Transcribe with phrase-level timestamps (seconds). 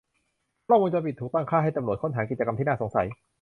[0.67, 3.07] กล้องวงจรปิดถูกตั้งค่าให้ตำรวจค้นหากิจกรรมที่น่าสงสัย